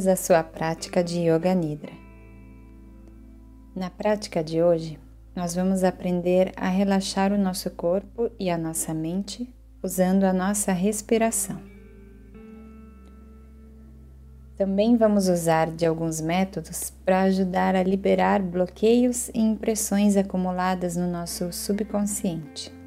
Bem-vindos 0.00 0.06
à 0.08 0.16
sua 0.16 0.42
prática 0.42 1.04
de 1.04 1.20
Yoga 1.20 1.54
Nidra. 1.54 1.92
Na 3.76 3.90
prática 3.90 4.42
de 4.42 4.62
hoje, 4.62 4.98
nós 5.36 5.54
vamos 5.54 5.84
aprender 5.84 6.54
a 6.56 6.68
relaxar 6.70 7.34
o 7.34 7.38
nosso 7.38 7.70
corpo 7.72 8.30
e 8.38 8.48
a 8.48 8.56
nossa 8.56 8.94
mente 8.94 9.54
usando 9.82 10.24
a 10.24 10.32
nossa 10.32 10.72
respiração. 10.72 11.60
Também 14.56 14.96
vamos 14.96 15.28
usar 15.28 15.70
de 15.70 15.84
alguns 15.84 16.18
métodos 16.18 16.90
para 17.04 17.22
ajudar 17.22 17.76
a 17.76 17.82
liberar 17.82 18.40
bloqueios 18.40 19.28
e 19.34 19.38
impressões 19.38 20.16
acumuladas 20.16 20.96
no 20.96 21.10
nosso 21.10 21.52
subconsciente. 21.52 22.79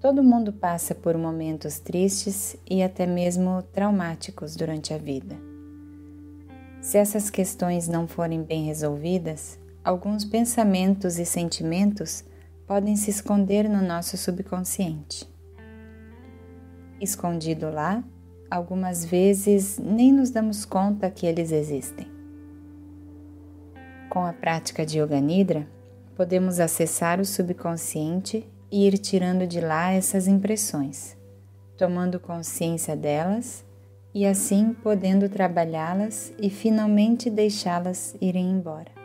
Todo 0.00 0.22
mundo 0.22 0.50
passa 0.50 0.94
por 0.94 1.18
momentos 1.18 1.78
tristes 1.78 2.56
e 2.68 2.82
até 2.82 3.06
mesmo 3.06 3.62
traumáticos 3.70 4.56
durante 4.56 4.94
a 4.94 4.98
vida. 4.98 5.36
Se 6.80 6.96
essas 6.96 7.28
questões 7.28 7.86
não 7.86 8.08
forem 8.08 8.42
bem 8.42 8.64
resolvidas, 8.64 9.58
alguns 9.84 10.24
pensamentos 10.24 11.18
e 11.18 11.26
sentimentos 11.26 12.24
podem 12.66 12.96
se 12.96 13.10
esconder 13.10 13.68
no 13.68 13.82
nosso 13.82 14.16
subconsciente. 14.16 15.28
Escondido 16.98 17.70
lá, 17.70 18.02
algumas 18.50 19.04
vezes 19.04 19.78
nem 19.78 20.10
nos 20.10 20.30
damos 20.30 20.64
conta 20.64 21.10
que 21.10 21.26
eles 21.26 21.52
existem. 21.52 22.06
Com 24.08 24.24
a 24.24 24.32
prática 24.32 24.86
de 24.86 24.98
Yoga 24.98 25.20
Nidra, 25.20 25.68
podemos 26.16 26.58
acessar 26.58 27.20
o 27.20 27.24
subconsciente 27.24 28.48
e 28.70 28.86
ir 28.86 28.98
tirando 28.98 29.46
de 29.46 29.60
lá 29.60 29.90
essas 29.92 30.28
impressões, 30.28 31.16
tomando 31.76 32.20
consciência 32.20 32.96
delas 32.96 33.64
e 34.14 34.26
assim 34.26 34.72
podendo 34.72 35.28
trabalhá-las 35.28 36.32
e 36.38 36.50
finalmente 36.50 37.30
deixá-las 37.30 38.16
irem 38.20 38.50
embora. 38.50 39.00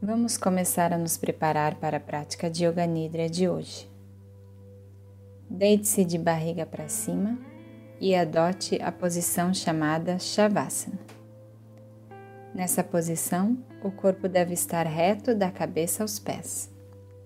Vamos 0.00 0.36
começar 0.36 0.92
a 0.92 0.98
nos 0.98 1.16
preparar 1.16 1.76
para 1.76 1.96
a 1.96 2.00
prática 2.00 2.48
de 2.48 2.64
Yoga 2.64 2.86
Nidra 2.86 3.28
de 3.28 3.48
hoje. 3.48 3.90
Deite-se 5.48 6.04
de 6.04 6.18
barriga 6.18 6.66
para 6.66 6.88
cima 6.88 7.38
e 8.00 8.14
adote 8.14 8.80
a 8.82 8.92
posição 8.92 9.54
chamada 9.54 10.18
Shavasana. 10.18 10.98
Nessa 12.54 12.84
posição, 12.84 13.58
o 13.82 13.90
corpo 13.90 14.28
deve 14.28 14.54
estar 14.54 14.86
reto 14.86 15.34
da 15.34 15.50
cabeça 15.50 16.02
aos 16.02 16.18
pés, 16.18 16.70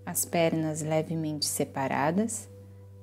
as 0.05 0.25
pernas 0.25 0.83
levemente 0.83 1.47
separadas 1.47 2.49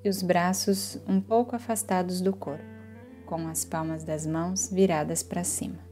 e 0.04 0.10
os 0.10 0.22
braços 0.22 1.00
um 1.08 1.20
pouco 1.20 1.56
afastados 1.56 2.22
do 2.22 2.36
corpo, 2.36 2.64
com 3.26 3.48
as 3.48 3.66
palmas 3.66 4.04
das 4.04 4.26
mãos 4.26 4.70
viradas 4.72 5.24
para 5.24 5.44
cima. 5.44 5.88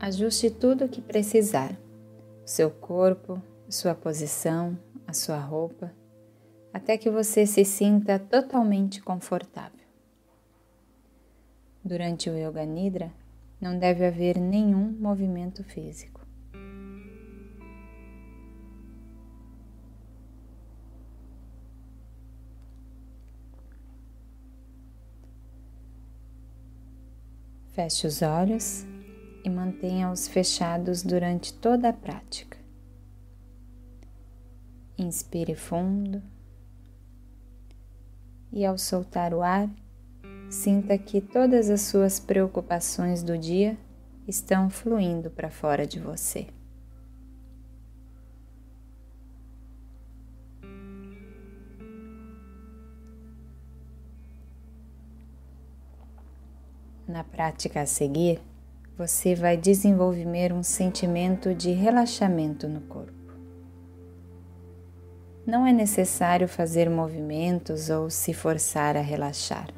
Ajuste 0.00 0.50
tudo 0.50 0.84
o 0.84 0.88
que 0.88 1.00
precisar: 1.00 1.78
seu 2.44 2.70
corpo, 2.70 3.40
sua 3.70 3.94
posição, 3.94 4.78
a 5.06 5.14
sua 5.14 5.38
roupa, 5.38 5.90
até 6.74 6.98
que 6.98 7.08
você 7.08 7.46
se 7.46 7.64
sinta 7.64 8.18
totalmente 8.18 9.00
confortável. 9.00 9.86
Durante 11.84 12.28
o 12.28 12.36
Yoga 12.36 12.64
Nidra, 12.64 13.12
não 13.60 13.78
deve 13.78 14.04
haver 14.04 14.40
nenhum 14.40 14.90
movimento 14.90 15.62
físico. 15.62 16.20
Feche 27.68 28.08
os 28.08 28.20
olhos 28.20 28.84
e 29.44 29.48
mantenha-os 29.48 30.26
fechados 30.26 31.04
durante 31.04 31.54
toda 31.54 31.90
a 31.90 31.92
prática. 31.92 32.58
Inspire 34.98 35.54
fundo 35.54 36.33
e, 38.54 38.64
ao 38.64 38.78
soltar 38.78 39.34
o 39.34 39.42
ar, 39.42 39.68
sinta 40.48 40.96
que 40.96 41.20
todas 41.20 41.68
as 41.68 41.80
suas 41.80 42.20
preocupações 42.20 43.20
do 43.20 43.36
dia 43.36 43.76
estão 44.28 44.70
fluindo 44.70 45.28
para 45.28 45.50
fora 45.50 45.84
de 45.84 45.98
você. 45.98 46.46
Na 57.08 57.24
prática 57.24 57.82
a 57.82 57.86
seguir, 57.86 58.40
você 58.96 59.34
vai 59.34 59.56
desenvolver 59.56 60.52
um 60.52 60.62
sentimento 60.62 61.52
de 61.52 61.72
relaxamento 61.72 62.68
no 62.68 62.80
corpo. 62.82 63.23
Não 65.46 65.66
é 65.66 65.72
necessário 65.74 66.48
fazer 66.48 66.88
movimentos 66.88 67.90
ou 67.90 68.08
se 68.08 68.32
forçar 68.32 68.96
a 68.96 69.02
relaxar. 69.02 69.68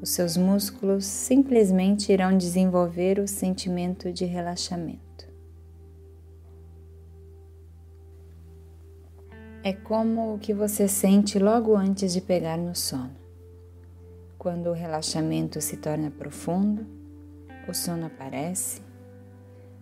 Os 0.00 0.08
seus 0.10 0.34
músculos 0.34 1.04
simplesmente 1.04 2.10
irão 2.10 2.36
desenvolver 2.36 3.18
o 3.18 3.28
sentimento 3.28 4.10
de 4.10 4.24
relaxamento. 4.24 5.30
É 9.62 9.74
como 9.74 10.34
o 10.34 10.38
que 10.38 10.54
você 10.54 10.88
sente 10.88 11.38
logo 11.38 11.76
antes 11.76 12.12
de 12.12 12.22
pegar 12.22 12.56
no 12.56 12.74
sono. 12.74 13.14
Quando 14.38 14.70
o 14.70 14.72
relaxamento 14.72 15.60
se 15.60 15.76
torna 15.76 16.10
profundo, 16.10 16.86
o 17.68 17.74
sono 17.74 18.06
aparece, 18.06 18.80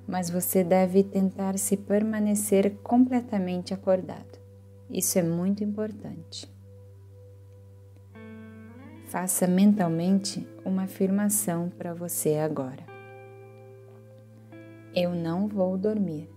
mas 0.06 0.28
você 0.28 0.64
deve 0.64 1.04
tentar 1.04 1.56
se 1.58 1.76
permanecer 1.76 2.76
completamente 2.82 3.72
acordado. 3.72 4.29
Isso 4.90 5.18
é 5.18 5.22
muito 5.22 5.62
importante. 5.62 6.52
Faça 9.06 9.46
mentalmente 9.46 10.46
uma 10.64 10.84
afirmação 10.84 11.68
para 11.68 11.92
você 11.92 12.36
agora. 12.36 12.84
Eu 14.94 15.14
não 15.14 15.48
vou 15.48 15.76
dormir. 15.78 16.28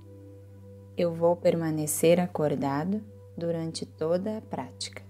Eu 0.97 1.13
vou 1.13 1.35
permanecer 1.35 2.19
acordado 2.19 3.03
durante 3.37 3.85
toda 3.85 4.37
a 4.37 4.41
prática. 4.41 5.02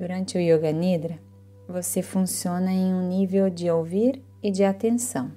Durante 0.00 0.38
o 0.38 0.40
Yoga 0.40 0.72
Nidra, 0.72 1.20
você 1.68 2.00
funciona 2.00 2.72
em 2.72 2.94
um 2.94 3.06
nível 3.06 3.50
de 3.50 3.70
ouvir 3.70 4.24
e 4.42 4.50
de 4.50 4.64
atenção. 4.64 5.30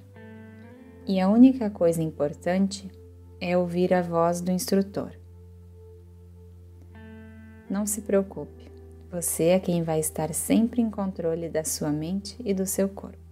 E 1.06 1.20
a 1.20 1.28
única 1.28 1.68
coisa 1.68 2.02
importante 2.02 2.90
é 3.38 3.58
ouvir 3.58 3.92
a 3.92 4.00
voz 4.00 4.40
do 4.40 4.50
instrutor. 4.50 5.12
Não 7.68 7.84
se 7.84 8.00
preocupe, 8.00 8.72
você 9.10 9.48
é 9.48 9.60
quem 9.60 9.82
vai 9.82 10.00
estar 10.00 10.32
sempre 10.32 10.80
em 10.80 10.88
controle 10.88 11.50
da 11.50 11.62
sua 11.62 11.90
mente 11.90 12.34
e 12.42 12.54
do 12.54 12.64
seu 12.64 12.88
corpo. 12.88 13.23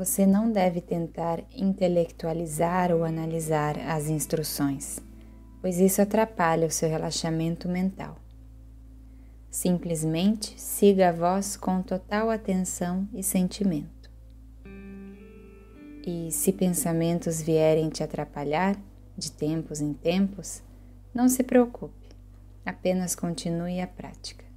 Você 0.00 0.24
não 0.24 0.50
deve 0.50 0.80
tentar 0.80 1.44
intelectualizar 1.54 2.90
ou 2.90 3.04
analisar 3.04 3.78
as 3.78 4.08
instruções, 4.08 4.98
pois 5.60 5.78
isso 5.78 6.00
atrapalha 6.00 6.66
o 6.66 6.70
seu 6.70 6.88
relaxamento 6.88 7.68
mental. 7.68 8.16
Simplesmente 9.50 10.58
siga 10.58 11.10
a 11.10 11.12
voz 11.12 11.54
com 11.54 11.82
total 11.82 12.30
atenção 12.30 13.06
e 13.12 13.22
sentimento. 13.22 14.10
E 16.06 16.32
se 16.32 16.50
pensamentos 16.50 17.42
vierem 17.42 17.90
te 17.90 18.02
atrapalhar, 18.02 18.82
de 19.18 19.30
tempos 19.30 19.82
em 19.82 19.92
tempos, 19.92 20.62
não 21.12 21.28
se 21.28 21.42
preocupe, 21.42 22.08
apenas 22.64 23.14
continue 23.14 23.82
a 23.82 23.86
prática. 23.86 24.49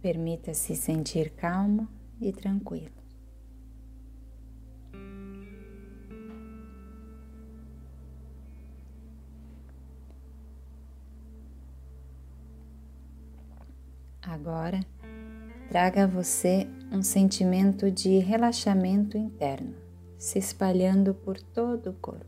Permita-se 0.00 0.76
sentir 0.76 1.30
calmo 1.30 1.88
e 2.20 2.32
tranquilo. 2.32 2.98
Agora, 14.22 14.80
traga 15.68 16.04
a 16.04 16.06
você 16.06 16.68
um 16.92 17.02
sentimento 17.02 17.90
de 17.90 18.18
relaxamento 18.18 19.16
interno, 19.16 19.74
se 20.16 20.38
espalhando 20.38 21.12
por 21.12 21.40
todo 21.40 21.90
o 21.90 21.94
corpo. 21.94 22.26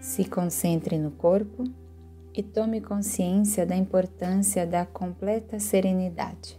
Se 0.00 0.24
concentre 0.24 0.98
no 0.98 1.12
corpo 1.12 1.64
e 2.34 2.42
tome 2.42 2.80
consciência 2.80 3.66
da 3.66 3.76
importância 3.76 4.66
da 4.66 4.86
completa 4.86 5.58
serenidade. 5.58 6.58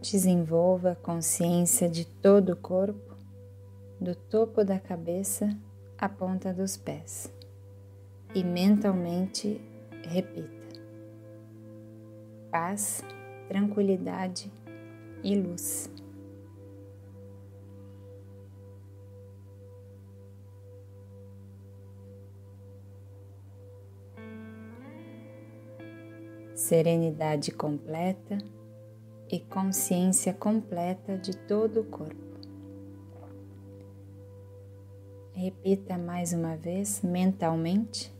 Desenvolva 0.00 0.92
a 0.92 0.96
consciência 0.96 1.88
de 1.88 2.06
todo 2.06 2.52
o 2.52 2.56
corpo, 2.56 3.14
do 4.00 4.14
topo 4.14 4.64
da 4.64 4.78
cabeça 4.78 5.48
à 5.98 6.08
ponta 6.08 6.52
dos 6.52 6.76
pés, 6.76 7.30
e 8.34 8.42
mentalmente 8.42 9.60
repita: 10.04 10.57
paz, 12.58 13.04
tranquilidade 13.46 14.52
e 15.22 15.36
luz. 15.36 15.88
Serenidade 26.56 27.52
completa 27.52 28.38
e 29.30 29.38
consciência 29.38 30.34
completa 30.34 31.16
de 31.16 31.36
todo 31.36 31.82
o 31.82 31.84
corpo. 31.84 32.16
Repita 35.32 35.96
mais 35.96 36.32
uma 36.32 36.56
vez 36.56 37.02
mentalmente: 37.02 38.12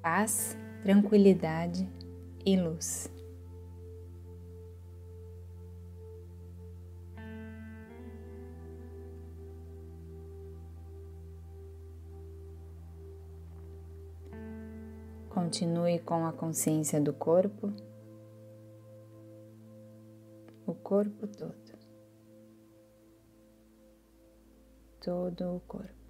paz, 0.00 0.56
tranquilidade 0.82 1.99
e 2.44 2.56
luz. 2.56 3.10
Continue 15.28 15.98
com 16.00 16.26
a 16.26 16.32
consciência 16.32 17.00
do 17.00 17.12
corpo 17.12 17.72
o 20.70 20.74
corpo 20.74 21.26
todo, 21.26 21.52
todo 25.00 25.56
o 25.56 25.60
corpo. 25.60 26.00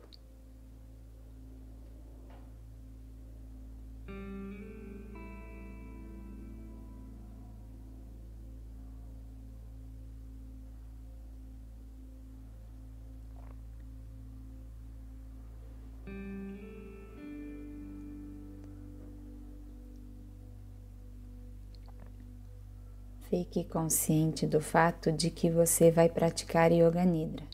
Fique 23.31 23.63
consciente 23.63 24.45
do 24.45 24.61
fato 24.61 25.13
de 25.13 25.31
que 25.31 25.49
você 25.49 25.89
vai 25.89 26.09
praticar 26.09 26.73
Yoga 26.73 27.05
Nidra. 27.05 27.45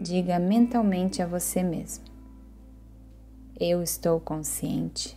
Diga 0.00 0.38
mentalmente 0.38 1.20
a 1.20 1.26
você 1.26 1.62
mesmo: 1.62 2.06
Eu 3.60 3.82
estou 3.82 4.18
consciente 4.18 5.14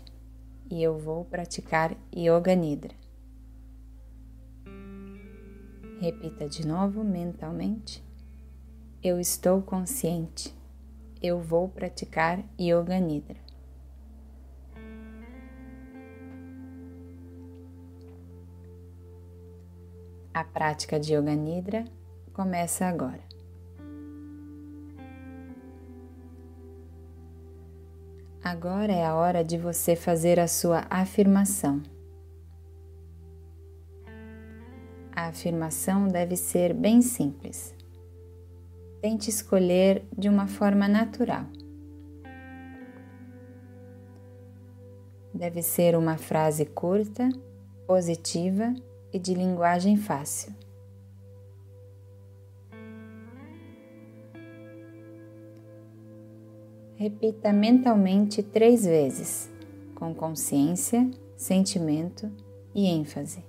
e 0.70 0.84
eu 0.84 1.00
vou 1.00 1.24
praticar 1.24 1.96
Yoga 2.14 2.54
Nidra. 2.56 2.94
Repita 6.02 6.50
de 6.50 6.68
novo 6.68 7.02
mentalmente: 7.02 8.04
Eu 9.02 9.18
estou 9.18 9.62
consciente, 9.62 10.54
eu 11.22 11.40
vou 11.40 11.70
praticar 11.70 12.44
Yoga 12.60 13.00
Nidra. 13.00 13.49
A 20.40 20.44
prática 20.46 20.98
de 20.98 21.14
Yoga 21.14 21.36
Nidra 21.36 21.84
começa 22.32 22.86
agora. 22.86 23.20
Agora 28.42 28.90
é 28.94 29.06
a 29.06 29.16
hora 29.16 29.44
de 29.44 29.58
você 29.58 29.98
fazer 29.98 30.40
a 30.40 30.48
sua 30.48 30.88
afirmação. 30.90 31.84
A 35.14 35.28
afirmação 35.28 36.08
deve 36.08 36.38
ser 36.38 36.74
bem 36.74 37.02
simples. 37.02 37.76
Tente 39.02 39.30
escolher 39.30 40.06
de 40.18 40.30
uma 40.30 40.48
forma 40.48 40.88
natural. 40.88 41.48
Deve 45.34 45.62
ser 45.62 45.98
uma 45.98 46.16
frase 46.16 46.66
curta, 46.66 47.28
positiva 47.86 48.74
e 49.12 49.20
de 49.20 49.34
linguagem 49.34 49.98
fácil. 49.98 50.54
Repita 56.96 57.54
mentalmente 57.54 58.44
três 58.44 58.84
vezes, 58.84 59.50
com 59.96 60.14
consciência, 60.14 61.10
sentimento 61.38 62.30
e 62.76 62.88
ênfase. 62.88 63.42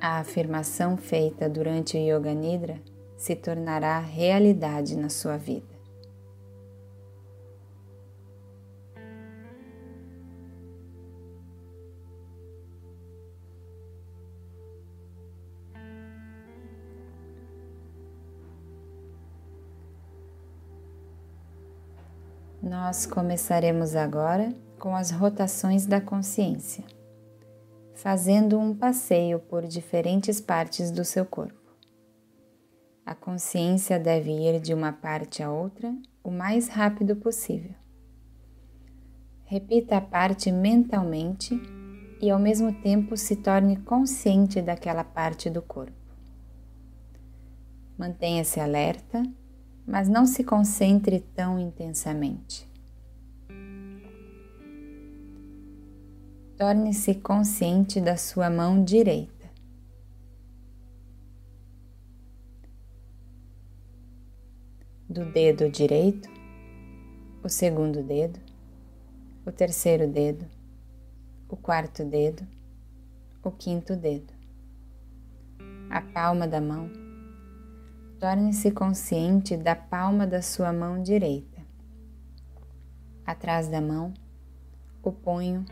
A 0.00 0.20
afirmação 0.20 0.96
feita 0.96 1.50
durante 1.50 1.98
o 1.98 2.00
Yoga 2.00 2.32
Nidra 2.32 2.80
se 3.16 3.34
tornará 3.34 3.98
realidade 3.98 4.96
na 4.96 5.08
sua 5.08 5.36
vida. 5.36 5.76
Nós 22.62 23.06
começaremos 23.06 23.94
agora 23.94 24.52
com 24.78 24.96
as 24.96 25.12
rotações 25.12 25.86
da 25.86 26.00
consciência, 26.00 26.82
fazendo 27.94 28.58
um 28.58 28.74
passeio 28.74 29.38
por 29.38 29.64
diferentes 29.64 30.40
partes 30.40 30.90
do 30.90 31.04
seu 31.04 31.24
corpo. 31.24 31.65
A 33.06 33.14
consciência 33.14 34.00
deve 34.00 34.32
ir 34.32 34.58
de 34.60 34.74
uma 34.74 34.92
parte 34.92 35.40
a 35.40 35.48
outra 35.48 35.96
o 36.24 36.30
mais 36.32 36.66
rápido 36.66 37.14
possível. 37.14 37.72
Repita 39.44 39.98
a 39.98 40.00
parte 40.00 40.50
mentalmente 40.50 41.54
e 42.20 42.28
ao 42.28 42.40
mesmo 42.40 42.72
tempo 42.82 43.16
se 43.16 43.36
torne 43.36 43.76
consciente 43.76 44.60
daquela 44.60 45.04
parte 45.04 45.48
do 45.48 45.62
corpo. 45.62 45.92
Mantenha-se 47.96 48.58
alerta, 48.58 49.22
mas 49.86 50.08
não 50.08 50.26
se 50.26 50.42
concentre 50.42 51.20
tão 51.20 51.60
intensamente. 51.60 52.68
Torne-se 56.58 57.14
consciente 57.14 58.00
da 58.00 58.16
sua 58.16 58.50
mão 58.50 58.82
direita. 58.82 59.35
Do 65.16 65.24
dedo 65.24 65.70
direito, 65.70 66.28
o 67.42 67.48
segundo 67.48 68.02
dedo, 68.02 68.38
o 69.46 69.50
terceiro 69.50 70.06
dedo, 70.06 70.44
o 71.48 71.56
quarto 71.56 72.04
dedo, 72.04 72.46
o 73.42 73.50
quinto 73.50 73.96
dedo, 73.96 74.30
a 75.88 76.02
palma 76.02 76.46
da 76.46 76.60
mão, 76.60 76.90
Torne-se 78.20 78.70
consciente 78.70 79.56
da 79.56 79.74
palma 79.74 80.26
da 80.26 80.42
sua 80.42 80.72
mão 80.72 81.02
direita. 81.02 81.62
Atrás 83.26 83.68
da 83.68 83.80
mão, 83.80 84.12
o 85.02 85.12
punho, 85.12 85.64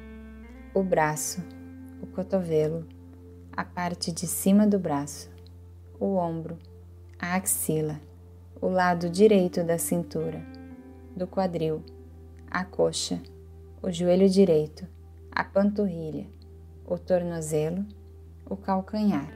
o 0.75 0.83
braço, 0.83 1.43
o 2.03 2.07
cotovelo, 2.07 2.87
a 3.55 3.65
parte 3.65 4.11
de 4.11 4.27
cima 4.27 4.67
do 4.67 4.79
braço, 4.79 5.31
o 5.99 6.17
ombro, 6.17 6.59
a 7.19 7.35
axila, 7.35 7.99
o 8.64 8.71
lado 8.71 9.11
direito 9.11 9.62
da 9.62 9.76
cintura, 9.76 10.40
do 11.14 11.26
quadril, 11.26 11.83
a 12.50 12.64
coxa, 12.64 13.21
o 13.83 13.92
joelho 13.92 14.26
direito, 14.26 14.88
a 15.30 15.44
panturrilha, 15.44 16.26
o 16.87 16.97
tornozelo, 16.97 17.85
o 18.49 18.56
calcanhar, 18.56 19.30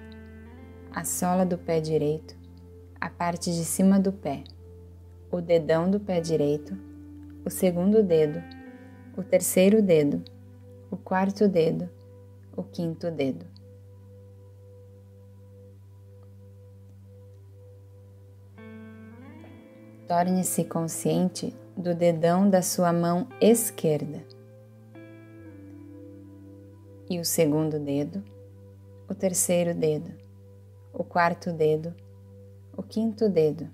a 0.90 1.04
sola 1.04 1.44
do 1.44 1.58
pé 1.58 1.78
direito, 1.78 2.34
a 2.98 3.10
parte 3.10 3.52
de 3.52 3.66
cima 3.66 4.00
do 4.00 4.14
pé, 4.14 4.44
o 5.30 5.42
dedão 5.42 5.90
do 5.90 6.00
pé 6.00 6.22
direito, 6.22 6.74
o 7.44 7.50
segundo 7.50 8.02
dedo, 8.02 8.42
o 9.14 9.22
terceiro 9.22 9.82
dedo, 9.82 10.24
o 10.90 10.96
quarto 10.96 11.46
dedo, 11.46 11.86
o 12.56 12.62
quinto 12.62 13.10
dedo. 13.10 13.44
Torne-se 20.08 20.64
consciente 20.64 21.54
do 21.76 21.94
dedão 21.94 22.48
da 22.48 22.62
sua 22.62 22.94
mão 22.94 23.28
esquerda. 23.42 24.24
E 27.10 27.20
o 27.20 27.24
segundo 27.26 27.78
dedo, 27.78 28.24
o 29.06 29.14
terceiro 29.14 29.74
dedo, 29.74 30.10
o 30.94 31.04
quarto 31.04 31.52
dedo, 31.52 31.94
o 32.74 32.82
quinto 32.82 33.28
dedo, 33.28 33.68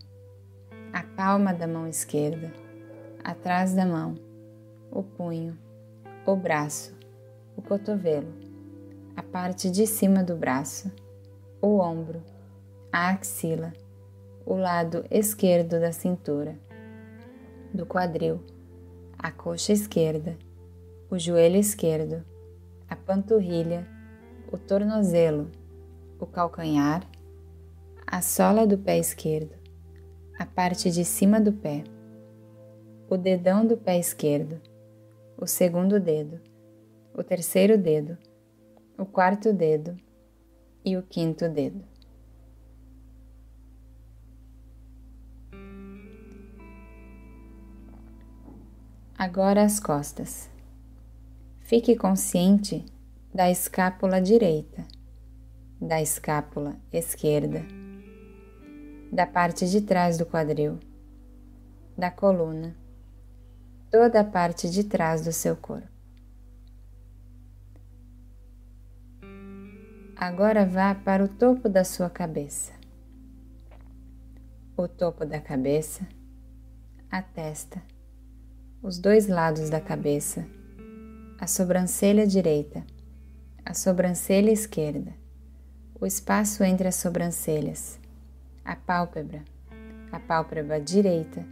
a 0.92 1.04
palma 1.04 1.54
da 1.54 1.68
mão 1.68 1.86
esquerda, 1.86 2.52
atrás 3.22 3.72
da 3.72 3.86
mão, 3.86 4.16
o 4.90 5.04
punho, 5.04 5.56
o 6.26 6.34
braço, 6.34 6.92
o 7.56 7.62
cotovelo, 7.62 8.34
a 9.16 9.22
parte 9.22 9.70
de 9.70 9.86
cima 9.86 10.24
do 10.24 10.34
braço, 10.34 10.90
o 11.62 11.78
ombro, 11.78 12.20
a 12.92 13.10
axila 13.10 13.72
o 14.46 14.54
lado 14.54 15.04
esquerdo 15.10 15.80
da 15.80 15.90
cintura, 15.90 16.58
do 17.72 17.86
quadril, 17.86 18.40
a 19.18 19.32
coxa 19.32 19.72
esquerda, 19.72 20.36
o 21.10 21.18
joelho 21.18 21.56
esquerdo, 21.56 22.22
a 22.88 22.94
panturrilha, 22.94 23.86
o 24.52 24.58
tornozelo, 24.58 25.50
o 26.20 26.26
calcanhar, 26.26 27.08
a 28.06 28.20
sola 28.20 28.66
do 28.66 28.76
pé 28.76 28.98
esquerdo, 28.98 29.54
a 30.38 30.44
parte 30.44 30.90
de 30.90 31.04
cima 31.04 31.40
do 31.40 31.52
pé, 31.52 31.84
o 33.08 33.16
dedão 33.16 33.66
do 33.66 33.76
pé 33.76 33.98
esquerdo, 33.98 34.60
o 35.38 35.46
segundo 35.46 35.98
dedo, 35.98 36.38
o 37.14 37.22
terceiro 37.22 37.78
dedo, 37.78 38.18
o 38.98 39.06
quarto 39.06 39.52
dedo 39.52 39.96
e 40.84 40.96
o 40.96 41.02
quinto 41.02 41.48
dedo. 41.48 41.93
Agora 49.24 49.62
as 49.64 49.80
costas. 49.80 50.50
Fique 51.60 51.96
consciente 51.96 52.84
da 53.32 53.50
escápula 53.50 54.20
direita, 54.20 54.84
da 55.80 56.02
escápula 56.02 56.76
esquerda, 56.92 57.64
da 59.10 59.26
parte 59.26 59.66
de 59.66 59.80
trás 59.80 60.18
do 60.18 60.26
quadril, 60.26 60.78
da 61.96 62.10
coluna, 62.10 62.76
toda 63.90 64.20
a 64.20 64.24
parte 64.24 64.68
de 64.68 64.84
trás 64.84 65.24
do 65.24 65.32
seu 65.32 65.56
corpo. 65.56 65.88
Agora 70.14 70.66
vá 70.66 70.94
para 70.94 71.24
o 71.24 71.28
topo 71.28 71.66
da 71.66 71.82
sua 71.82 72.10
cabeça. 72.10 72.74
O 74.76 74.86
topo 74.86 75.24
da 75.24 75.40
cabeça, 75.40 76.06
a 77.10 77.22
testa 77.22 77.93
os 78.84 78.98
dois 78.98 79.26
lados 79.28 79.70
da 79.70 79.80
cabeça, 79.80 80.46
a 81.40 81.46
sobrancelha 81.46 82.26
direita, 82.26 82.84
a 83.64 83.72
sobrancelha 83.72 84.50
esquerda, 84.50 85.10
o 85.98 86.04
espaço 86.04 86.62
entre 86.62 86.86
as 86.86 86.96
sobrancelhas, 86.96 87.98
a 88.62 88.76
pálpebra, 88.76 89.42
a 90.12 90.20
pálpebra 90.20 90.78
direita, 90.78 91.42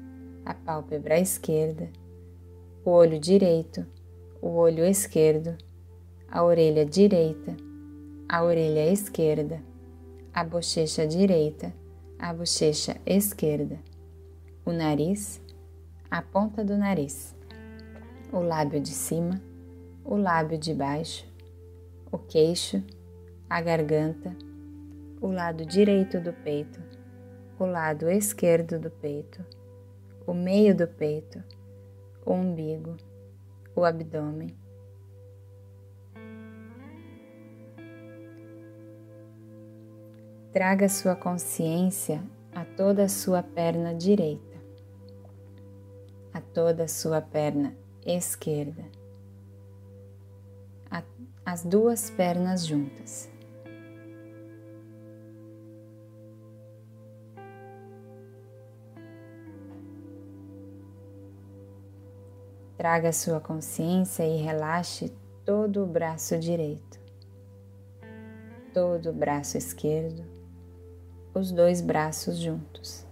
a 0.45 0.53
pálpebra 0.53 1.19
esquerda, 1.19 1.89
o 2.85 2.91
olho 2.91 3.19
direito, 3.19 3.87
o 4.43 4.49
olho 4.49 4.85
esquerdo, 4.85 5.57
a 6.31 6.45
orelha 6.45 6.85
direita, 6.85 7.57
a 8.29 8.45
orelha 8.45 8.93
esquerda, 8.93 9.59
a 10.35 10.45
bochecha 10.45 11.07
direita, 11.07 11.73
a 12.19 12.31
bochecha 12.35 13.01
esquerda, 13.07 13.79
o 14.67 14.71
nariz, 14.71 15.41
a 16.12 16.21
ponta 16.21 16.62
do 16.62 16.76
nariz, 16.76 17.35
o 18.31 18.40
lábio 18.40 18.78
de 18.78 18.90
cima, 18.90 19.40
o 20.04 20.14
lábio 20.14 20.59
de 20.59 20.75
baixo, 20.75 21.26
o 22.11 22.19
queixo, 22.19 22.85
a 23.49 23.62
garganta, 23.62 24.37
o 25.23 25.28
lado 25.28 25.64
direito 25.64 26.21
do 26.21 26.31
peito, 26.35 26.78
o 27.59 27.64
lado 27.64 28.11
esquerdo 28.11 28.78
do 28.78 28.90
peito, 28.90 29.42
o 30.26 30.35
meio 30.35 30.76
do 30.76 30.87
peito, 30.87 31.42
o 32.26 32.35
umbigo, 32.35 32.99
o 33.75 33.83
abdômen. 33.83 34.54
Traga 40.52 40.90
sua 40.90 41.16
consciência 41.16 42.23
a 42.54 42.66
toda 42.66 43.04
a 43.04 43.09
sua 43.09 43.42
perna 43.42 43.95
direita 43.95 44.51
a 46.33 46.41
toda 46.41 46.85
a 46.85 46.89
sua 46.89 47.21
perna 47.21 47.77
esquerda, 48.05 48.85
a, 50.91 51.03
as 51.45 51.65
duas 51.65 52.11
pernas 52.11 52.67
juntas. 52.67 53.31
Traga 62.77 63.12
sua 63.12 63.41
consciência 63.41 64.25
e 64.25 64.43
relaxe 64.43 65.12
todo 65.45 65.85
o 65.85 65.87
braço 65.87 66.37
direito, 66.37 66.99
todo 68.75 69.11
o 69.11 69.12
braço 69.12 69.57
esquerdo, 69.57 70.25
os 71.33 71.53
dois 71.53 71.81
braços 71.81 72.39
juntos. 72.39 73.07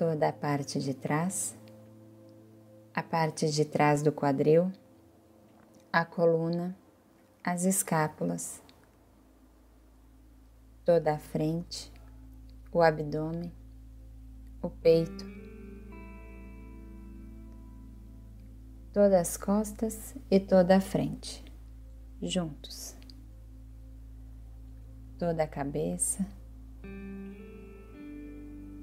Toda 0.00 0.30
a 0.30 0.32
parte 0.32 0.80
de 0.80 0.94
trás, 0.94 1.54
a 2.94 3.02
parte 3.02 3.50
de 3.50 3.66
trás 3.66 4.02
do 4.02 4.10
quadril, 4.10 4.72
a 5.92 6.06
coluna, 6.06 6.74
as 7.44 7.66
escápulas, 7.66 8.62
toda 10.86 11.16
a 11.16 11.18
frente, 11.18 11.92
o 12.72 12.80
abdômen, 12.80 13.52
o 14.62 14.70
peito, 14.70 15.26
todas 18.94 19.20
as 19.20 19.36
costas 19.36 20.14
e 20.30 20.40
toda 20.40 20.78
a 20.78 20.80
frente, 20.80 21.44
juntos, 22.22 22.96
toda 25.18 25.42
a 25.42 25.46
cabeça 25.46 26.39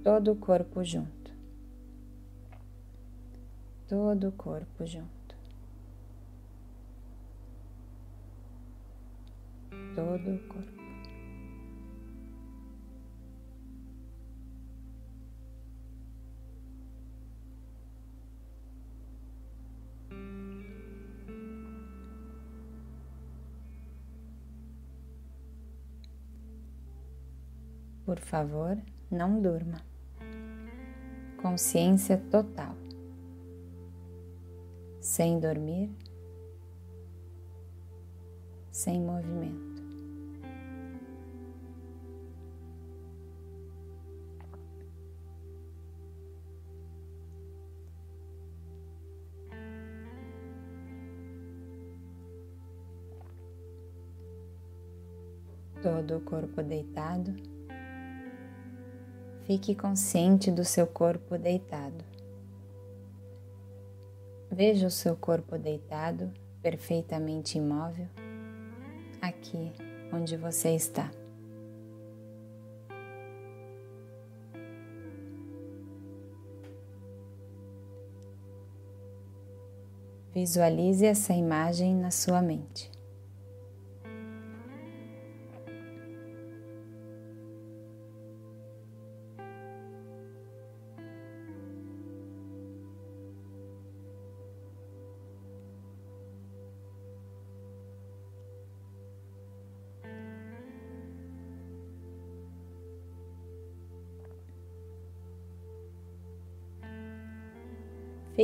todo 0.08 0.32
o 0.32 0.36
corpo 0.38 0.86
junto. 0.86 1.34
Todo 3.90 4.30
o 4.30 4.32
corpo 4.32 4.86
junto. 4.86 5.36
Todo 9.94 10.34
o 10.34 10.40
corpo. 10.48 10.78
Por 28.06 28.20
favor, 28.22 28.82
não 29.12 29.42
durma 29.42 29.97
consciência 31.48 32.18
total. 32.30 32.76
sem 35.00 35.40
dormir, 35.40 35.90
sem 38.70 39.00
movimento. 39.02 39.78
todo 55.82 56.18
o 56.18 56.22
corpo 56.22 56.62
deitado. 56.62 57.57
Fique 59.48 59.74
consciente 59.74 60.52
do 60.52 60.66
seu 60.66 60.86
corpo 60.86 61.38
deitado. 61.38 62.04
Veja 64.52 64.88
o 64.88 64.92
seu 64.92 65.16
corpo 65.16 65.58
deitado, 65.58 66.30
perfeitamente 66.62 67.58
imóvel, 67.58 68.10
aqui 69.22 69.72
onde 70.12 70.36
você 70.36 70.76
está. 70.76 71.10
Visualize 80.34 81.06
essa 81.06 81.32
imagem 81.32 81.96
na 81.96 82.12
sua 82.12 82.42
mente. 82.42 82.97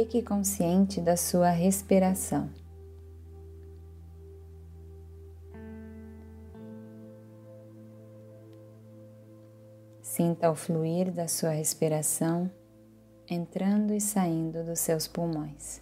Fique 0.04 0.22
consciente 0.22 1.00
da 1.00 1.16
sua 1.16 1.50
respiração. 1.50 2.50
Sinta 10.02 10.52
o 10.52 10.56
fluir 10.56 11.10
da 11.10 11.30
sua 11.30 11.52
respiração 11.52 12.52
entrando 13.30 13.94
e 13.94 14.02
saindo 14.02 14.62
dos 14.66 14.80
seus 14.80 15.08
pulmões. 15.08 15.80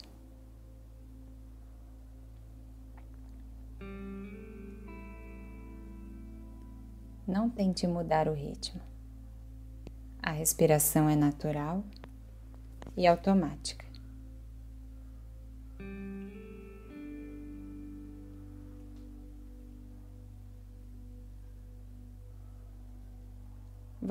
Não 7.28 7.50
tente 7.50 7.88
mudar 7.88 8.28
o 8.28 8.36
ritmo. 8.36 8.82
A 10.22 10.30
respiração 10.30 11.10
é 11.10 11.16
natural 11.16 11.84
e 12.96 13.08
automática. 13.08 13.91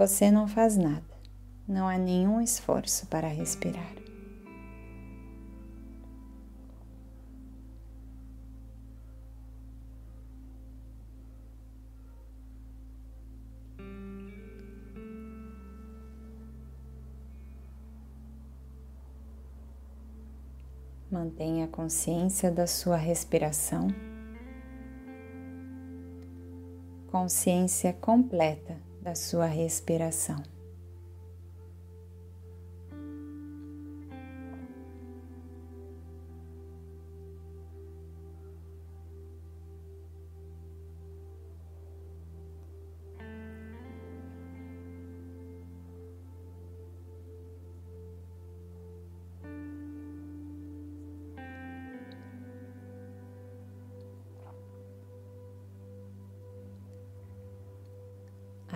Você 0.00 0.30
não 0.30 0.48
faz 0.48 0.78
nada, 0.78 1.04
não 1.68 1.86
há 1.86 1.98
nenhum 1.98 2.40
esforço 2.40 3.06
para 3.08 3.28
respirar. 3.28 3.92
Mantenha 21.10 21.66
a 21.66 21.68
consciência 21.68 22.50
da 22.50 22.66
sua 22.66 22.96
respiração, 22.96 23.88
consciência 27.12 27.92
completa 27.92 28.88
da 29.00 29.14
sua 29.14 29.46
respiração. 29.46 30.42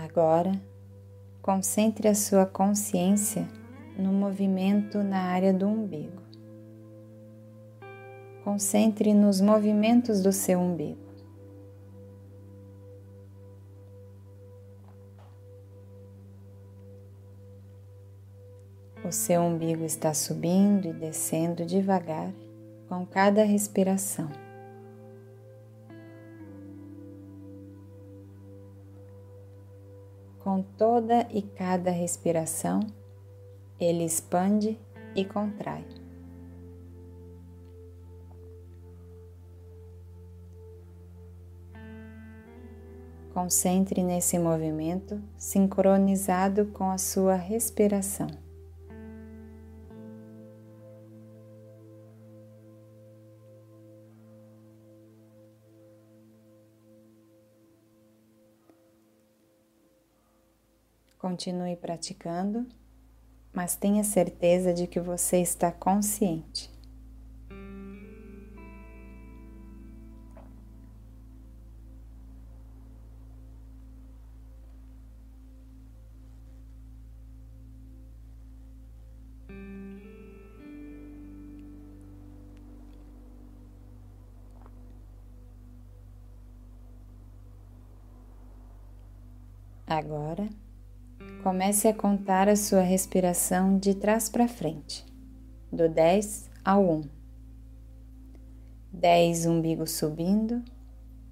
Agora, 0.05 0.53
concentre 1.41 2.09
a 2.09 2.15
sua 2.15 2.45
consciência 2.45 3.49
no 3.99 4.13
movimento 4.13 5.03
na 5.03 5.19
área 5.19 5.51
do 5.51 5.67
umbigo. 5.67 6.23
Concentre 8.45 9.15
nos 9.15 9.41
movimentos 9.41 10.23
do 10.23 10.31
seu 10.31 10.61
umbigo. 10.61 11.01
O 19.03 19.11
seu 19.11 19.41
umbigo 19.41 19.85
está 19.85 20.13
subindo 20.13 20.89
e 20.89 20.93
descendo 20.93 21.65
devagar 21.65 22.31
com 22.91 23.07
cada 23.07 23.43
respiração. 23.43 24.44
Com 30.55 30.63
toda 30.63 31.27
e 31.33 31.43
cada 31.43 31.91
respiração, 31.91 32.79
ele 33.81 34.05
expande 34.05 34.79
e 35.13 35.25
contrai. 35.25 35.85
Concentre 43.33 44.05
nesse 44.05 44.39
movimento 44.39 45.21
sincronizado 45.37 46.67
com 46.67 46.89
a 46.89 46.99
sua 46.99 47.35
respiração. 47.35 48.44
Continue 61.25 61.75
praticando, 61.75 62.67
mas 63.51 63.77
tenha 63.77 64.05
certeza 64.05 64.75
de 64.75 64.87
que 64.87 65.01
você 65.01 65.39
está 65.39 65.73
consciente. 65.73 66.71
Agora, 89.87 90.51
Comece 91.45 91.89
a 91.89 91.93
contar 91.93 92.49
a 92.49 92.57
sua 92.57 92.81
respiração 92.81 93.79
de 93.79 93.95
trás 93.95 94.31
para 94.31 94.49
frente, 94.49 95.05
do 95.71 95.91
10 95.91 96.49
ao 96.65 96.83
1. 96.83 97.03
10 98.91 99.45
umbigo 99.45 99.87
subindo, 99.87 100.65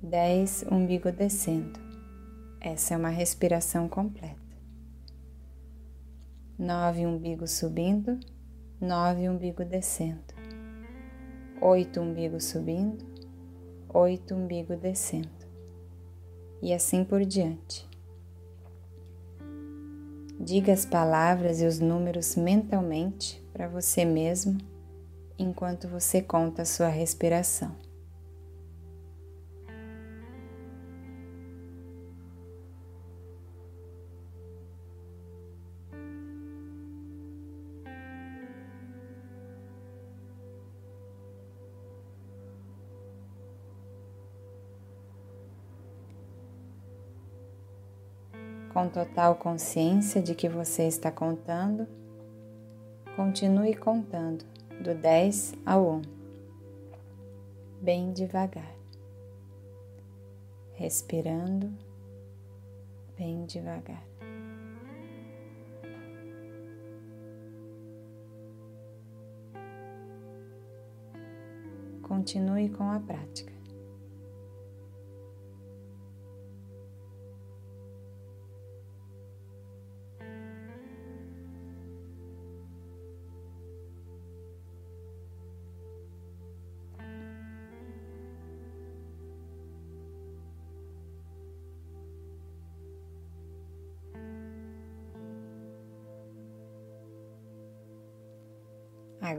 10 0.02 0.66
umbigo 0.70 1.10
descendo. 1.10 1.80
Essa 2.60 2.92
é 2.92 2.96
uma 2.98 3.08
respiração 3.08 3.88
completa. 3.88 4.36
9 6.58 7.06
umbigo 7.06 7.46
subindo, 7.48 8.20
9 8.78 9.30
umbigo 9.30 9.64
descendo. 9.64 10.34
8 11.58 11.98
umbigo 11.98 12.38
subindo, 12.38 13.02
8 13.88 14.34
umbigo 14.34 14.76
descendo. 14.76 15.46
E 16.60 16.74
assim 16.74 17.02
por 17.02 17.24
diante. 17.24 17.90
Diga 20.44 20.72
as 20.72 20.84
palavras 20.84 21.60
e 21.60 21.66
os 21.66 21.78
números 21.78 22.34
mentalmente 22.34 23.40
para 23.52 23.68
você 23.68 24.04
mesmo 24.04 24.58
enquanto 25.38 25.86
você 25.86 26.20
conta 26.20 26.62
a 26.62 26.64
sua 26.64 26.88
respiração. 26.88 27.76
Total 48.92 49.36
consciência 49.36 50.20
de 50.20 50.34
que 50.34 50.48
você 50.48 50.84
está 50.86 51.10
contando, 51.10 51.88
continue 53.16 53.74
contando 53.74 54.44
do 54.82 54.94
10 54.94 55.54
ao 55.64 55.94
1, 55.94 56.02
bem 57.80 58.12
devagar, 58.12 58.74
respirando 60.74 61.72
bem 63.16 63.46
devagar. 63.46 64.02
Continue 72.02 72.68
com 72.68 72.90
a 72.90 73.00
prática. 73.00 73.61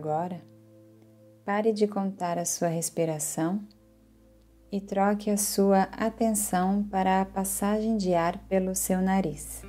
Agora, 0.03 0.41
pare 1.45 1.71
de 1.71 1.87
contar 1.87 2.37
a 2.37 2.43
sua 2.43 2.67
respiração 2.67 3.65
e 4.69 4.81
troque 4.81 5.29
a 5.29 5.37
sua 5.37 5.83
atenção 5.83 6.83
para 6.83 7.21
a 7.21 7.25
passagem 7.25 7.95
de 7.95 8.13
ar 8.13 8.37
pelo 8.49 8.75
seu 8.75 9.01
nariz. 9.01 9.61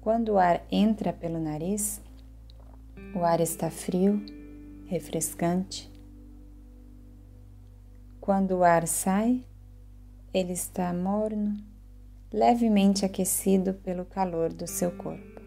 Quando 0.00 0.30
o 0.30 0.38
ar 0.38 0.66
entra 0.72 1.12
pelo 1.12 1.38
nariz, 1.38 2.02
o 3.14 3.22
ar 3.22 3.38
está 3.38 3.70
frio, 3.70 4.20
refrescante. 4.86 5.88
Quando 8.20 8.56
o 8.56 8.64
ar 8.64 8.88
sai, 8.88 9.47
ele 10.32 10.52
está 10.52 10.92
morno, 10.92 11.56
levemente 12.32 13.04
aquecido 13.04 13.74
pelo 13.74 14.04
calor 14.04 14.52
do 14.52 14.66
seu 14.66 14.90
corpo. 14.92 15.38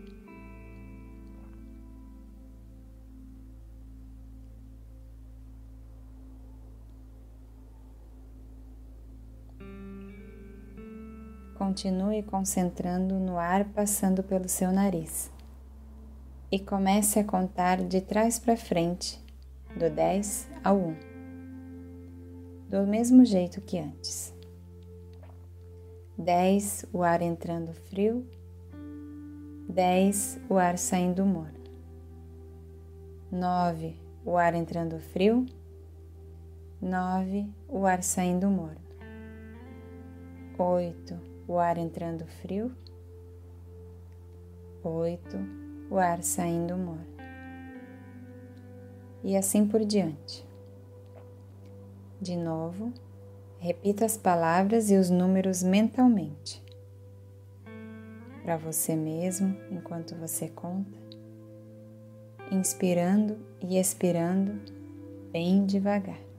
Continue 11.56 12.24
concentrando 12.24 13.20
no 13.20 13.38
ar 13.38 13.66
passando 13.66 14.24
pelo 14.24 14.50
seu 14.50 14.72
nariz 14.72 15.32
e 16.52 16.60
comece 16.60 17.20
a 17.20 17.24
contar 17.24 17.78
de 17.84 18.02
trás 18.02 18.40
para 18.40 18.58
frente, 18.58 19.24
do 19.78 19.90
10 19.90 20.50
ao 20.64 20.76
1, 20.76 20.96
do 22.68 22.86
mesmo 22.88 23.24
jeito 23.24 23.62
que 23.62 23.78
antes. 23.78 24.41
10 26.24 26.86
o 26.94 27.02
ar 27.02 27.20
entrando 27.24 27.74
frio, 27.74 28.24
10 29.68 30.40
o 30.48 30.60
ar 30.60 30.78
saindo 30.78 31.26
morno, 31.26 31.64
9 33.32 33.96
o 34.24 34.38
ar 34.38 34.54
entrando 34.54 35.00
frio, 35.00 35.48
9 36.80 37.50
o 37.68 37.88
ar 37.88 38.04
saindo 38.04 38.52
morno, 38.52 38.86
8 40.60 41.20
o 41.48 41.58
ar 41.58 41.80
entrando 41.80 42.28
frio, 42.28 42.72
8 44.84 45.38
o 45.90 45.98
ar 45.98 46.22
saindo 46.22 46.78
morno. 46.78 47.18
E 49.24 49.36
assim 49.36 49.68
por 49.68 49.84
diante. 49.84 50.48
De 52.22 52.36
novo, 52.36 52.94
Repita 53.64 54.06
as 54.06 54.18
palavras 54.18 54.90
e 54.90 54.98
os 54.98 55.12
números 55.12 55.62
mentalmente. 55.62 56.60
Para 58.42 58.58
você 58.58 58.96
mesmo, 58.96 59.56
enquanto 59.70 60.16
você 60.16 60.48
conta, 60.48 60.98
inspirando 62.52 63.38
e 63.62 63.78
expirando 63.78 64.60
bem 65.32 65.64
devagar. 65.64 66.31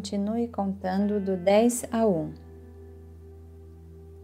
Continue 0.00 0.48
contando 0.48 1.20
do 1.20 1.36
10 1.36 1.88
a 1.92 2.06
1, 2.06 2.32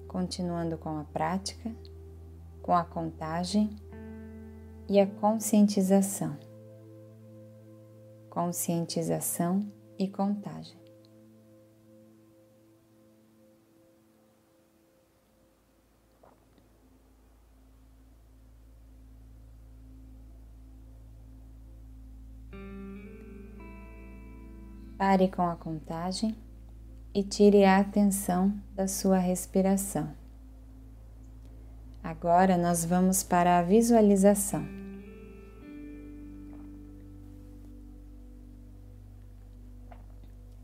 continuando 0.09 0.79
com 0.79 0.97
a 0.97 1.05
prática, 1.05 1.71
com 2.63 2.73
a 2.73 2.83
contagem 2.83 3.77
e 4.89 4.99
a 4.99 5.07
conscientização. 5.07 6.35
Conscientização 8.31 9.71
e 9.99 10.09
contagem. 10.09 10.86
Pare 24.99 25.29
com 25.29 25.43
a 25.43 25.55
contagem 25.57 26.35
e 27.15 27.23
tire 27.23 27.67
a 27.67 27.79
atenção 27.79 28.59
da 28.75 28.89
sua 28.89 29.19
respiração. 29.19 30.09
Agora 32.03 32.57
nós 32.57 32.83
vamos 32.83 33.23
para 33.23 33.59
a 33.59 33.63
visualização. 33.63 34.67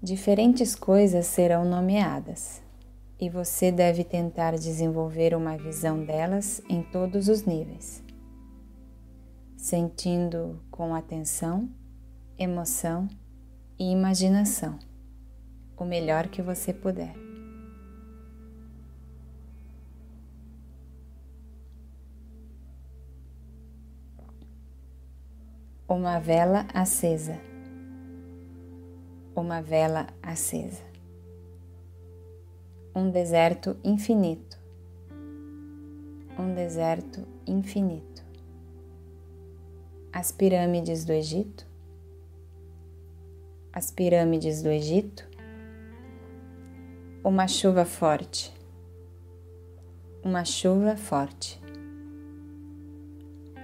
Diferentes 0.02 0.74
coisas 0.74 1.26
serão 1.26 1.66
nomeadas 1.66 2.62
e 3.20 3.28
você 3.28 3.70
deve 3.70 4.02
tentar 4.02 4.52
desenvolver 4.52 5.34
uma 5.34 5.58
visão 5.58 6.04
delas 6.06 6.62
em 6.70 6.82
todos 6.82 7.28
os 7.28 7.44
níveis, 7.44 8.02
sentindo 9.58 10.58
com 10.70 10.94
atenção, 10.94 11.68
emoção 12.38 13.08
e 13.78 13.90
imaginação, 13.90 14.78
o 15.76 15.84
melhor 15.84 16.28
que 16.28 16.42
você 16.42 16.72
puder. 16.72 17.14
Uma 25.88 26.18
vela 26.18 26.66
acesa. 26.72 27.38
Uma 29.36 29.60
vela 29.60 30.06
acesa. 30.22 30.82
Um 32.94 33.10
deserto 33.10 33.76
infinito. 33.84 34.58
Um 36.38 36.54
deserto 36.54 37.26
infinito. 37.46 38.24
As 40.10 40.32
pirâmides 40.32 41.04
do 41.04 41.12
Egito 41.12 41.71
as 43.72 43.90
pirâmides 43.90 44.62
do 44.62 44.68
Egito, 44.68 45.26
uma 47.24 47.48
chuva 47.48 47.86
forte, 47.86 48.52
uma 50.22 50.44
chuva 50.44 50.94
forte, 50.94 51.58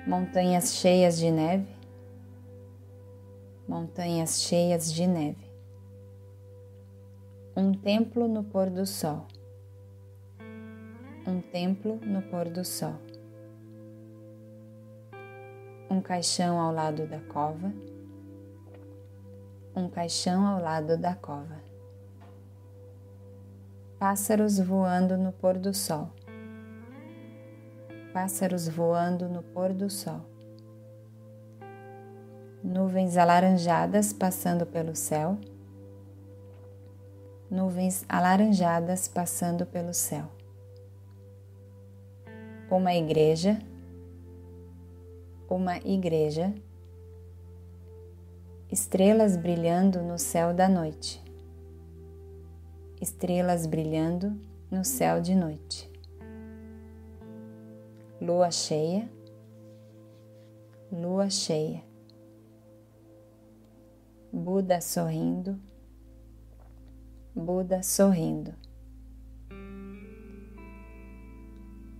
montanhas 0.07 0.77
cheias 0.77 1.19
de 1.19 1.31
neve, 1.31 1.69
montanhas 3.69 4.41
cheias 4.41 4.91
de 4.91 5.07
neve, 5.07 5.47
um 7.55 7.73
templo 7.73 8.27
no 8.27 8.43
pôr 8.43 8.71
do 8.71 8.87
sol, 8.87 9.27
um 11.27 11.43
templo 11.43 11.97
no 11.97 12.23
pôr 12.23 12.49
do 12.49 12.65
sol, 12.65 12.95
um 15.91 16.01
caixão 16.01 16.59
ao 16.59 16.73
lado 16.73 17.07
da 17.07 17.21
cova, 17.21 17.71
um 19.79 19.89
caixão 19.89 20.47
ao 20.47 20.61
lado 20.61 20.97
da 20.97 21.15
cova, 21.15 21.57
pássaros 23.99 24.59
voando 24.59 25.17
no 25.17 25.33
pôr 25.33 25.59
do 25.59 25.73
sol 25.73 26.11
pássaros 28.19 28.67
voando 28.69 29.29
no 29.29 29.45
pôr 29.45 29.73
do 29.73 29.89
sol. 29.89 30.21
Nuvens 32.65 33.17
alaranjadas 33.17 34.13
passando 34.13 34.67
pelo 34.67 34.97
céu. 34.97 35.39
Nuvens 37.49 38.05
alaranjadas 38.09 39.07
passando 39.07 39.65
pelo 39.65 39.95
céu. 39.95 40.25
Uma 42.69 42.93
igreja. 42.95 43.59
Uma 45.49 45.77
igreja. 45.79 46.53
Estrelas 48.71 49.35
brilhando 49.35 50.03
no 50.03 50.19
céu 50.19 50.53
da 50.53 50.69
noite. 50.69 51.25
Estrelas 53.01 53.65
brilhando 53.65 54.39
no 54.71 54.85
céu 54.85 55.23
de 55.23 55.35
noite. 55.35 55.91
Lua 58.21 58.51
cheia, 58.51 59.11
lua 60.93 61.31
cheia, 61.31 61.83
Buda 64.31 64.83
sorrindo, 64.83 65.59
Buda 67.35 67.83
sorrindo, 67.83 68.53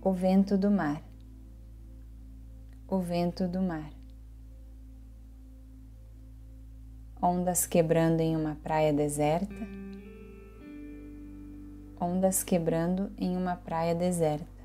o 0.03 0.13
vento 0.13 0.55
do 0.55 0.69
mar, 0.69 1.01
o 2.87 2.99
vento 2.99 3.47
do 3.47 3.59
mar, 3.59 3.98
ondas 7.21 7.65
quebrando 7.65 8.21
em 8.21 8.35
uma 8.35 8.55
praia 8.55 8.93
deserta, 8.93 9.67
ondas 11.99 12.43
quebrando 12.43 13.11
em 13.17 13.35
uma 13.35 13.55
praia 13.55 13.93
deserta 13.93 14.59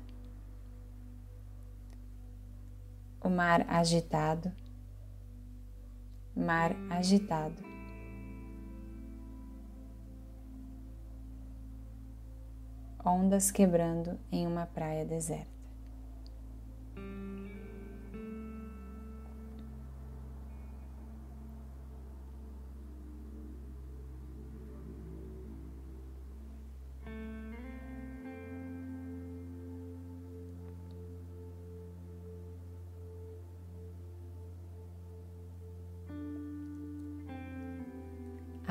o 3.25 3.29
mar 3.29 3.65
agitado, 3.67 4.51
mar 6.35 6.75
agitado. 6.91 7.63
Ondas 13.03 13.49
quebrando 13.49 14.19
em 14.31 14.45
uma 14.45 14.67
praia 14.67 15.03
deserta. 15.03 15.54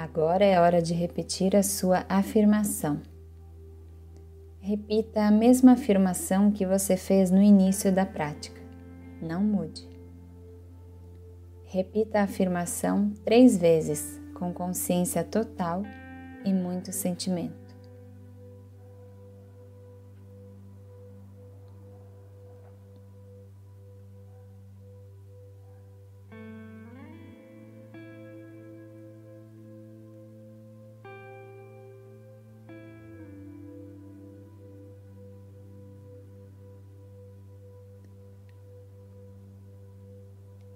Agora 0.05 0.45
é 0.45 0.61
hora 0.61 0.83
de 0.83 0.93
repetir 0.93 1.57
a 1.57 1.63
sua 1.63 2.05
afirmação. 2.11 3.01
Repita 4.61 5.23
a 5.23 5.31
mesma 5.31 5.73
afirmação 5.73 6.51
que 6.51 6.67
você 6.67 6.95
fez 6.95 7.31
no 7.31 7.41
início 7.41 7.91
da 7.91 8.05
prática. 8.05 8.61
Não 9.23 9.43
mude. 9.43 9.89
Repita 11.65 12.19
a 12.19 12.25
afirmação 12.25 13.15
três 13.25 13.57
vezes, 13.57 14.21
com 14.35 14.53
consciência 14.53 15.25
total 15.25 15.83
e 16.45 16.53
muito 16.53 16.93
sentimento. 16.93 17.64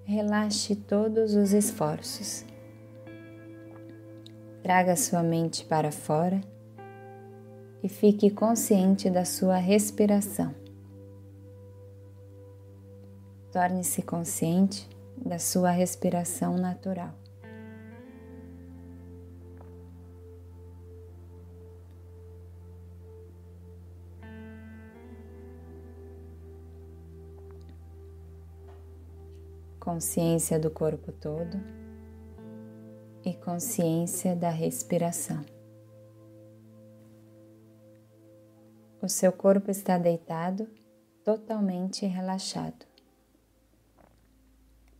Relaxe 0.09 0.75
todos 0.75 1.35
os 1.35 1.53
esforços. 1.53 2.43
Traga 4.63 4.95
sua 4.95 5.21
mente 5.21 5.63
para 5.63 5.91
fora 5.91 6.41
e 7.83 7.87
fique 7.87 8.31
consciente 8.31 9.07
da 9.07 9.23
sua 9.23 9.57
respiração. 9.57 10.51
Torne-se 13.51 14.01
consciente 14.01 14.89
da 15.15 15.37
sua 15.37 15.69
respiração 15.69 16.57
natural. 16.57 17.18
Consciência 29.99 30.57
do 30.57 30.71
corpo 30.71 31.11
todo 31.11 31.59
e 33.25 33.33
consciência 33.33 34.33
da 34.33 34.49
respiração. 34.49 35.43
O 39.01 39.09
seu 39.09 39.33
corpo 39.33 39.69
está 39.69 39.97
deitado, 39.97 40.69
totalmente 41.21 42.05
relaxado. 42.05 42.85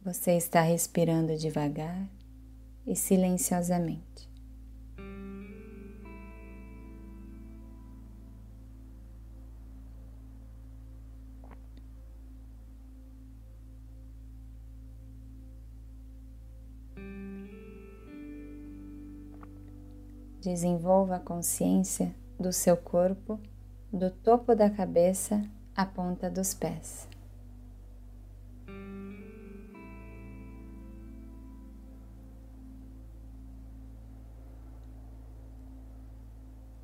Você 0.01 0.33
está 0.33 0.59
respirando 0.59 1.37
devagar 1.37 2.05
e 2.85 2.93
silenciosamente. 2.93 4.28
Desenvolva 20.41 21.17
a 21.17 21.19
consciência 21.19 22.15
do 22.39 22.53
seu 22.53 22.77
corpo, 22.77 23.39
do 23.91 24.09
topo 24.09 24.55
da 24.55 24.69
cabeça 24.69 25.43
à 25.75 25.85
ponta 25.85 26.29
dos 26.29 26.53
pés. 26.53 27.07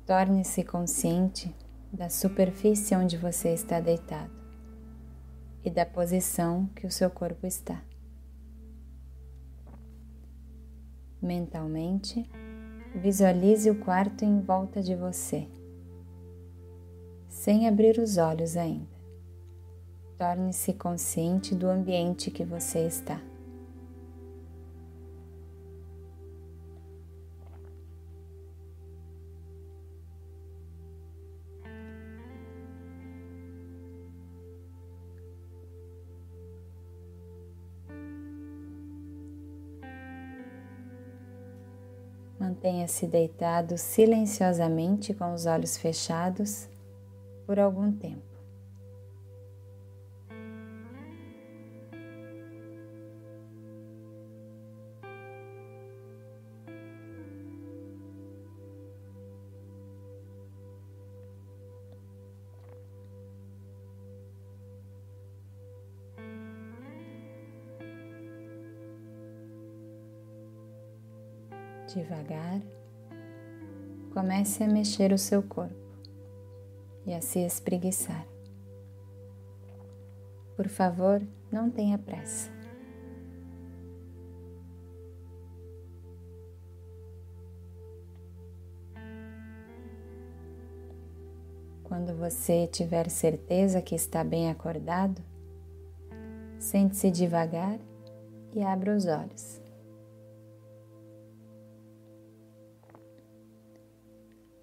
Torne-se 0.04 0.62
consciente 0.62 1.52
da 1.92 2.08
superfície 2.08 2.94
onde 2.94 3.16
você 3.16 3.54
está 3.54 3.80
deitado 3.80 4.30
e 5.64 5.70
da 5.70 5.84
posição 5.84 6.66
que 6.76 6.86
o 6.86 6.90
seu 6.92 7.10
corpo 7.10 7.46
está. 7.46 7.82
Mentalmente, 11.20 12.28
Visualize 12.96 13.70
o 13.70 13.74
quarto 13.74 14.24
em 14.24 14.40
volta 14.40 14.82
de 14.82 14.94
você, 14.94 15.46
sem 17.28 17.68
abrir 17.68 17.98
os 17.98 18.16
olhos 18.16 18.56
ainda. 18.56 18.96
Torne-se 20.16 20.72
consciente 20.72 21.54
do 21.54 21.68
ambiente 21.68 22.30
que 22.30 22.42
você 22.42 22.86
está. 22.86 23.20
Mantenha-se 42.46 43.08
deitado 43.08 43.76
silenciosamente 43.76 45.12
com 45.12 45.34
os 45.34 45.46
olhos 45.46 45.76
fechados 45.76 46.68
por 47.44 47.58
algum 47.58 47.90
tempo. 47.90 48.35
Devagar, 71.96 72.60
comece 74.12 74.62
a 74.62 74.68
mexer 74.68 75.14
o 75.14 75.18
seu 75.18 75.42
corpo 75.42 75.74
e 77.06 77.14
a 77.14 77.22
se 77.22 77.38
espreguiçar. 77.38 78.26
Por 80.54 80.68
favor, 80.68 81.22
não 81.50 81.70
tenha 81.70 81.96
pressa. 81.96 82.50
Quando 91.82 92.14
você 92.14 92.66
tiver 92.66 93.08
certeza 93.08 93.80
que 93.80 93.94
está 93.94 94.22
bem 94.22 94.50
acordado, 94.50 95.22
sente-se 96.58 97.10
devagar 97.10 97.78
e 98.52 98.62
abra 98.62 98.94
os 98.94 99.06
olhos. 99.06 99.65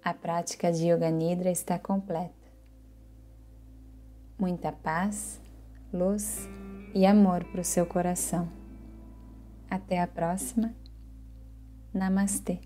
A 0.04 0.12
prática 0.12 0.70
de 0.70 0.90
Yoga 0.90 1.10
Nidra 1.10 1.50
está 1.50 1.78
completa. 1.78 2.34
Muita 4.38 4.70
paz, 4.70 5.40
luz 5.90 6.46
e 6.94 7.06
amor 7.06 7.42
para 7.44 7.62
o 7.62 7.64
seu 7.64 7.86
coração. 7.86 8.46
Até 9.70 10.02
a 10.02 10.06
próxima. 10.06 10.74
Namastê. 11.94 12.60